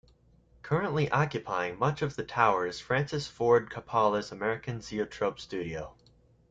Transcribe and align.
Currently 0.63 1.11
occupying 1.11 1.77
much 1.77 2.01
of 2.01 2.15
the 2.15 2.23
tower 2.23 2.65
is 2.65 2.79
Francis 2.79 3.27
Ford 3.27 3.69
Coppola's 3.69 4.31
American 4.31 4.81
Zoetrope 4.81 5.39
studio. 5.39 5.93